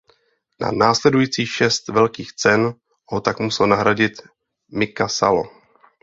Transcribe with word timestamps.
Na 0.59 0.71
následujících 0.71 1.49
šest 1.51 1.87
Velkých 1.87 2.33
Cen 2.33 2.73
ho 3.05 3.21
tak 3.21 3.39
musel 3.39 3.67
nahradit 3.67 4.13
Mika 4.73 5.07
Salo. 5.07 5.43